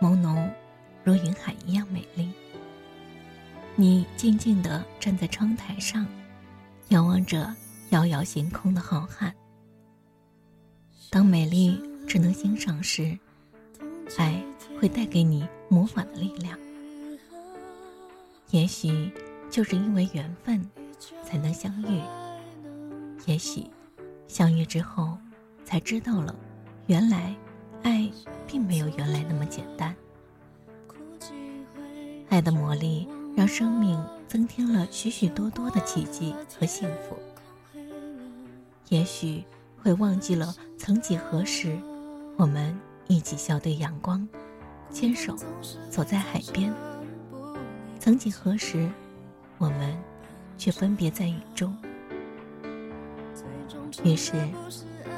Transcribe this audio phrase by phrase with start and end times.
[0.00, 0.50] 朦胧，
[1.02, 2.30] 如云海一样美丽。
[3.76, 6.06] 你静静地站在窗台上，
[6.88, 7.54] 仰望着
[7.90, 9.32] 遥遥星空的浩瀚。
[11.10, 13.18] 当美丽只能欣赏时，
[14.18, 14.40] 爱
[14.80, 16.58] 会带给你魔法的力量。
[18.50, 19.10] 也许
[19.50, 20.64] 就是因为缘分，
[21.24, 22.00] 才能相遇。
[23.26, 23.64] 也许
[24.28, 25.16] 相遇之后，
[25.64, 26.34] 才知道了，
[26.86, 27.34] 原来。
[27.84, 28.10] 爱
[28.46, 29.94] 并没有原来那么简单。
[32.30, 37.16] 爱的魔力让生命增添了许许多多的奇迹和幸福。
[38.88, 39.44] 也许
[39.80, 41.78] 会忘记了曾几何时，
[42.36, 44.26] 我们一起笑对阳光，
[44.90, 45.36] 牵手
[45.90, 46.74] 走在海边。
[48.00, 48.90] 曾几何时，
[49.58, 49.96] 我们
[50.58, 51.76] 却分别在雨中。
[54.02, 54.32] 于是，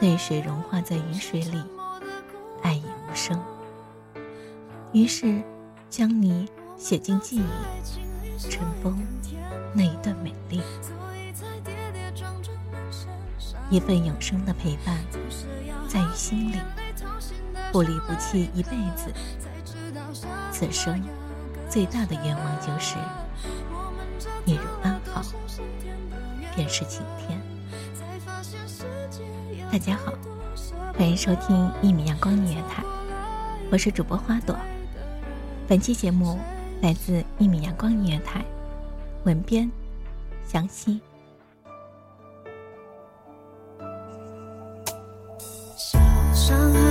[0.00, 1.62] 泪水融化在雨水里。
[2.66, 3.40] 爱已无声，
[4.92, 5.40] 于是
[5.88, 8.98] 将你写进记忆，尘封
[9.72, 10.60] 那一段美丽。
[13.70, 14.98] 一份永生的陪伴，
[15.86, 16.58] 在于心里，
[17.70, 19.12] 不离不弃一辈子。
[20.50, 21.00] 此生
[21.70, 22.96] 最大的愿望就是，
[24.44, 25.22] 你若安好，
[26.56, 27.40] 便是晴天。
[29.70, 30.12] 大家好。
[30.98, 32.82] 欢迎收听一米阳光音乐台，
[33.70, 34.56] 我是主播花朵。
[35.68, 36.38] 本期节目
[36.80, 38.42] 来自一米阳光音乐台，
[39.24, 39.70] 文编
[40.42, 40.98] 详细。
[45.74, 46.85] 一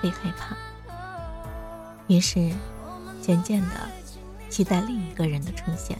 [0.00, 0.56] 会害怕，
[2.06, 2.52] 于是
[3.20, 3.68] 渐渐的
[4.48, 5.98] 期待另一个人的出现。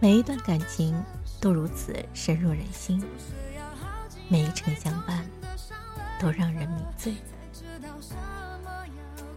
[0.00, 0.94] 每一段感情
[1.40, 3.02] 都如此深入人心，
[4.28, 5.24] 每一程相伴
[6.20, 7.14] 都让人迷醉。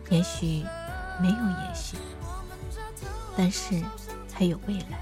[0.09, 0.65] 也许
[1.21, 1.97] 没有也许，
[3.37, 3.81] 但是
[4.33, 4.99] 还有未来，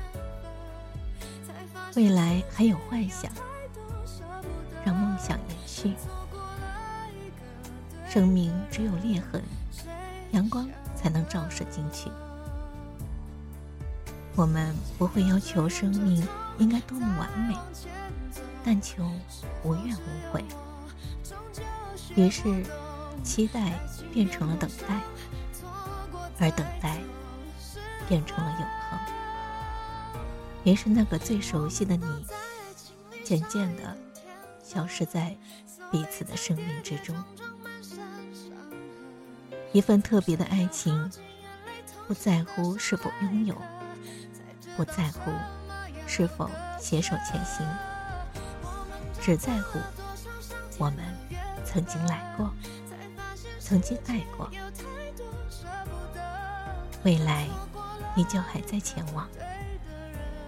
[1.96, 3.32] 未来还有幻想。
[4.86, 5.94] 让梦想延续。
[8.16, 9.44] 生命只有裂痕，
[10.32, 12.10] 阳光才能照射进去。
[14.38, 16.26] 我们不会要求生命
[16.58, 17.58] 应该多么完美，
[18.64, 19.04] 但求
[19.66, 20.46] 无怨无悔。
[22.16, 22.64] 于是，
[23.22, 23.78] 期待
[24.14, 25.02] 变成了等待，
[26.40, 26.98] 而等待
[28.08, 29.00] 变成了永恒。
[30.64, 32.26] 于是，那个最熟悉的你，
[33.26, 33.98] 渐渐的。
[34.64, 35.36] 消失在
[35.92, 37.14] 彼此的生命之中。
[39.76, 41.12] 一份特别的爱情，
[42.08, 43.62] 不在乎是否拥有，
[44.78, 45.30] 不在乎
[46.08, 46.50] 是否
[46.80, 47.68] 携手前行，
[49.20, 49.78] 只在乎
[50.78, 51.00] 我们
[51.66, 52.50] 曾经来过，
[53.60, 54.50] 曾经爱过，
[57.04, 57.46] 未来
[58.16, 59.28] 依旧还在前往，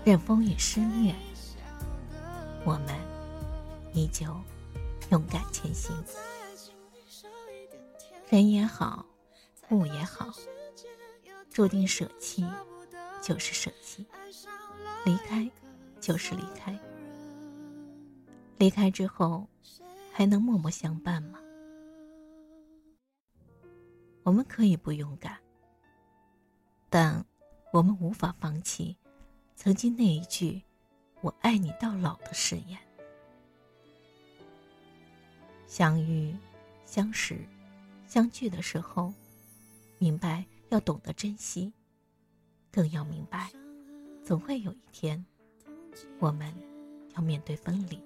[0.06, 1.14] 任风雨肆虐，
[2.64, 2.96] 我们。
[3.94, 4.26] 依旧
[5.10, 5.92] 勇敢前行，
[8.30, 9.04] 人也好，
[9.72, 10.34] 物也好，
[11.50, 12.46] 注定舍弃
[13.22, 14.06] 就是舍弃，
[15.06, 15.50] 离开
[16.00, 16.78] 就是离开。
[18.58, 19.48] 离开之后，
[20.12, 21.40] 还能默默相伴吗？
[24.24, 25.38] 我们可以不勇敢，
[26.90, 27.24] 但
[27.72, 28.98] 我们无法放弃
[29.56, 30.62] 曾经那一句
[31.22, 32.78] “我爱你到老”的誓言。
[35.68, 36.36] 相遇、
[36.86, 37.46] 相识、
[38.08, 39.14] 相聚的时候，
[40.00, 41.74] 明白要懂得珍惜，
[42.72, 43.52] 更要明白，
[44.24, 45.26] 总会有一天，
[46.20, 46.54] 我们
[47.16, 48.00] 要面对分离。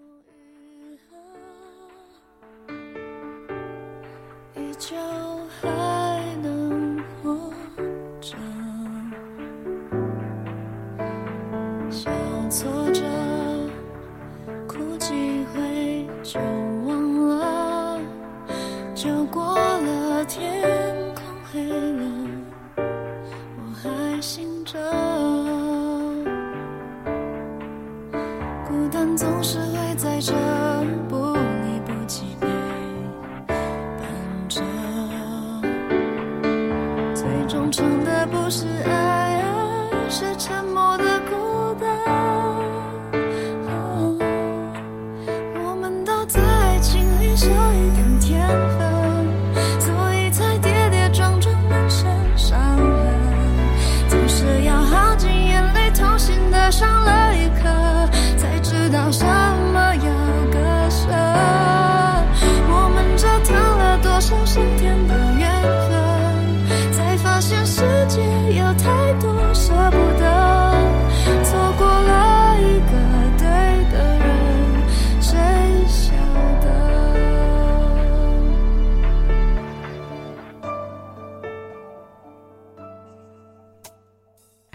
[28.92, 30.61] 但总是会在这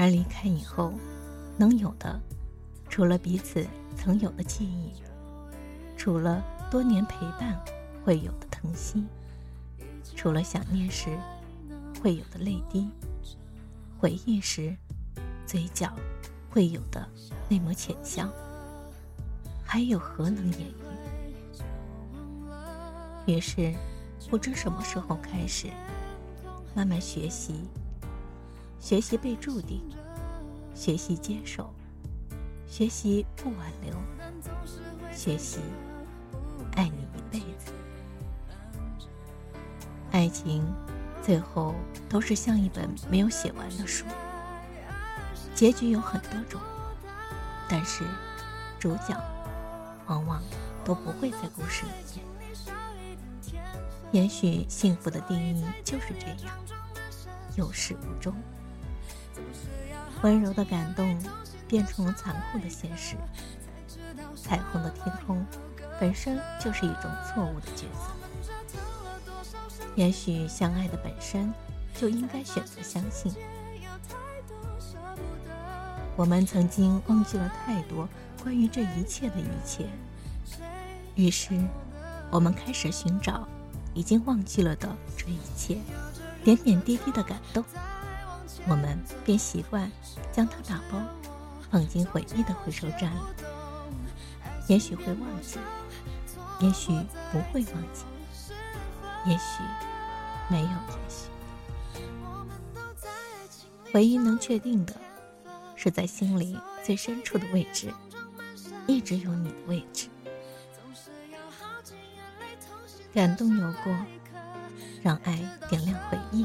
[0.07, 0.93] 而离开以后，
[1.59, 2.21] 能有的，
[2.89, 3.67] 除了彼此
[3.97, 4.93] 曾有的记忆，
[5.97, 7.61] 除了多年陪伴
[8.05, 9.05] 会有的疼惜，
[10.15, 11.19] 除了想念时
[12.01, 12.89] 会有的泪滴，
[13.99, 14.77] 回忆时
[15.45, 15.93] 嘴角
[16.51, 17.05] 会有的
[17.49, 18.33] 那抹浅笑，
[19.65, 20.61] 还有何能言
[23.27, 23.33] 喻？
[23.33, 23.75] 于是，
[24.31, 25.67] 不知什么时候开始，
[26.77, 27.65] 慢慢学习。
[28.79, 29.83] 学习被注定，
[30.75, 31.75] 学习接受，
[32.69, 33.95] 学习不挽留，
[35.13, 35.59] 学习
[36.77, 37.73] 爱你一辈子。
[40.13, 40.65] 爱情
[41.23, 41.75] 最后
[42.09, 44.05] 都是像一本没有写完的书，
[45.55, 46.61] 结局有很多种，
[47.69, 48.05] 但是
[48.79, 49.21] 主角
[50.07, 50.41] 往往
[50.85, 52.25] 都不会在故事里面。
[54.13, 56.57] 也许幸福的定义就是这样，
[57.57, 58.33] 有始无终。
[60.23, 61.19] 温柔的感动
[61.69, 63.17] 变成了残酷的现实。
[64.35, 65.45] 彩虹的天空
[66.01, 68.13] 本身就是一种错误的角色。
[69.95, 71.53] 也许相爱的本身
[71.95, 73.33] 就应该选择相信。
[76.17, 78.09] 我们曾经忘记了太多
[78.43, 79.87] 关于这一切的一切，
[81.15, 81.59] 于是
[82.31, 83.47] 我们开始寻找
[83.93, 85.79] 已经忘记了的这一切，
[86.45, 87.65] 点点滴滴的感动。
[88.69, 89.91] 我们便习惯
[90.33, 91.01] 将它打包，
[91.71, 93.21] 放进回忆的回收站里。
[94.69, 95.59] 也许会忘记，
[96.61, 96.93] 也许
[97.31, 98.05] 不会忘记，
[99.25, 99.63] 也许
[100.49, 101.29] 没有也许。
[103.95, 104.93] 唯一能确定的，
[105.77, 107.95] 是在心里最深处的位置，
[108.89, 110.09] 一直有你的位置。
[113.15, 113.97] 感动有过，
[115.03, 115.39] 让爱
[115.69, 116.45] 点亮回忆。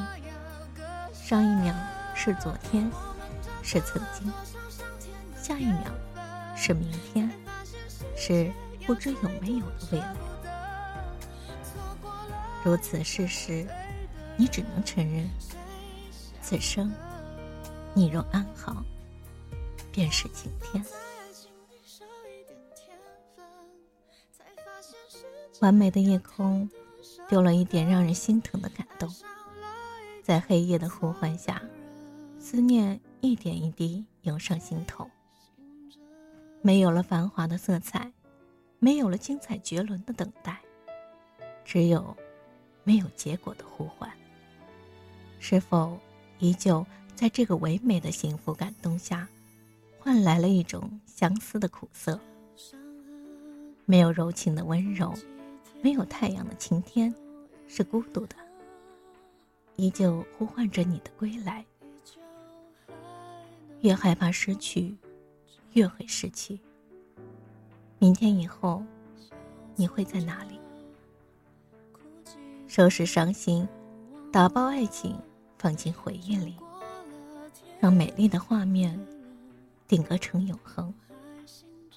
[1.13, 1.73] 上一秒
[2.23, 2.87] 是昨天，
[3.63, 4.31] 是曾经；
[5.35, 5.91] 下一秒
[6.55, 7.27] 是明天，
[8.15, 8.51] 是
[8.85, 10.15] 不知有没有的未来。
[12.63, 13.65] 如此事实，
[14.37, 15.27] 你只能承认，
[16.43, 16.93] 此生
[17.95, 18.83] 你若安好，
[19.91, 20.85] 便是晴天。
[25.61, 26.69] 完美的夜空，
[27.27, 29.11] 丢了一点让人心疼的感动。
[30.21, 31.59] 在黑夜的呼唤下，
[32.51, 35.09] 思念一点一滴涌上心头。
[36.61, 38.11] 没有了繁华的色彩，
[38.77, 40.59] 没有了精彩绝伦的等待，
[41.63, 42.13] 只有
[42.83, 44.11] 没有结果的呼唤。
[45.39, 45.97] 是否
[46.39, 49.25] 依旧在这个唯美的幸福感动下，
[49.97, 52.19] 换来了一种相思的苦涩？
[53.85, 55.13] 没有柔情的温柔。
[55.81, 57.15] 没有太阳的晴天，
[57.69, 58.35] 是孤独的，
[59.77, 61.65] 依旧呼唤着你的归来。
[63.81, 64.95] 越害怕失去，
[65.73, 66.59] 越会失去。
[67.97, 68.83] 明天以后，
[69.75, 70.59] 你会在哪里？
[72.67, 73.67] 收拾伤心，
[74.31, 75.15] 打包爱情，
[75.57, 76.55] 放进回忆里，
[77.79, 78.99] 让美丽的画面
[79.87, 80.93] 定格成永恒，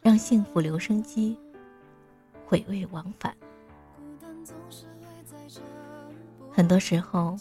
[0.02, 1.38] 让幸福留声机
[2.46, 3.36] 回味往返。
[6.50, 7.36] 很多时候，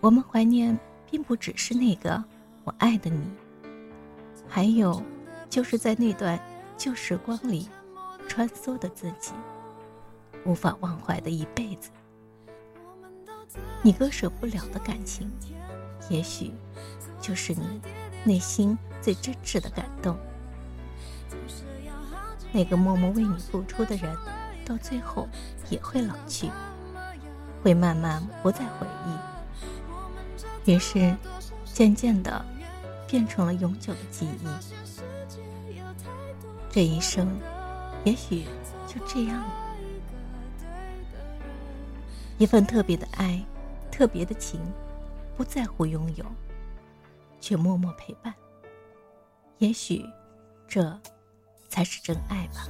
[0.00, 0.78] 我们怀念
[1.10, 2.22] 并不只是那个
[2.64, 3.20] 我爱的你，
[4.48, 5.02] 还有，
[5.48, 6.38] 就是在那段
[6.76, 7.68] 旧时光里
[8.28, 9.32] 穿梭的自己，
[10.44, 11.90] 无法忘怀的一辈子。
[13.82, 15.30] 你割舍不了的感情，
[16.08, 16.52] 也许
[17.20, 17.80] 就是你
[18.24, 20.16] 内心最真挚的感动。
[22.52, 24.16] 那个默默为你付出的人，
[24.64, 25.28] 到最后
[25.68, 26.50] 也会老去。
[27.62, 28.86] 会慢慢不再回
[30.64, 31.16] 忆，于是
[31.64, 32.44] 渐渐的
[33.06, 34.46] 变成了永久的记忆。
[36.70, 37.28] 这一生，
[38.04, 38.44] 也许
[38.86, 39.66] 就这样了。
[42.38, 43.42] 一份特别的爱，
[43.90, 44.60] 特别的情，
[45.36, 46.24] 不在乎拥有，
[47.40, 48.34] 却默默陪伴。
[49.58, 50.04] 也许，
[50.68, 51.00] 这
[51.68, 52.68] 才是真爱吧。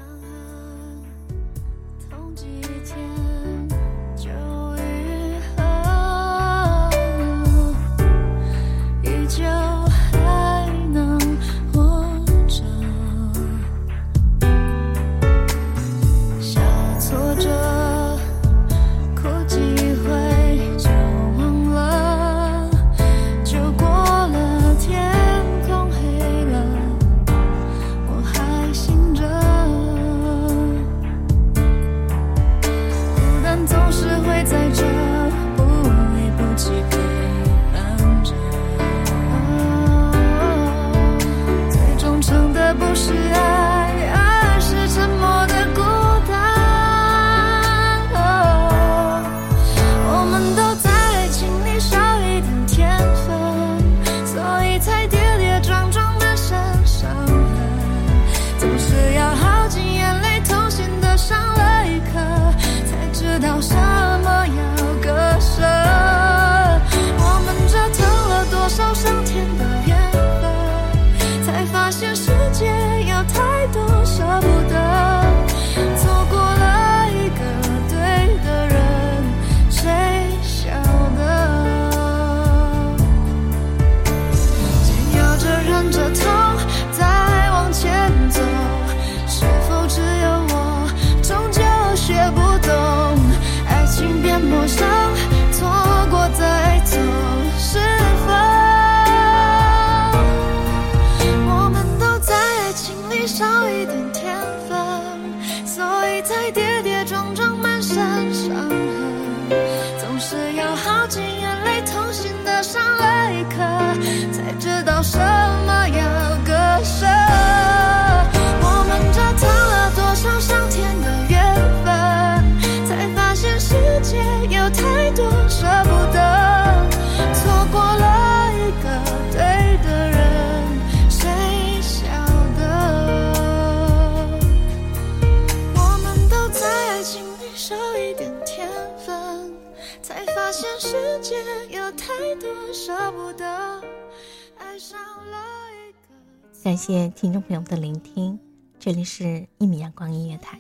[146.63, 148.39] 感谢听众朋友的聆听，
[148.79, 149.25] 这里是
[149.59, 150.59] 《一米阳光音乐台》，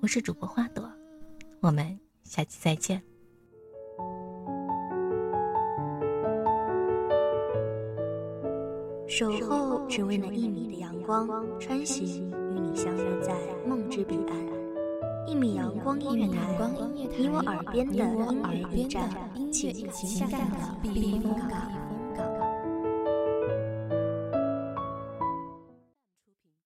[0.00, 0.90] 我是主播花朵，
[1.60, 3.02] 我们下期再见。
[9.06, 11.28] 守候只为那一米的阳光，
[11.60, 13.34] 穿行与你相约在
[13.66, 14.51] 梦之彼岸。
[15.26, 16.40] 一米阳光音乐台，
[17.16, 19.08] 你我耳边的音乐驿站，
[19.52, 21.81] 情感的避风港。